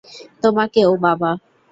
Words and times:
তোমাকেও, 0.43 0.91
বাবা! 0.97 1.31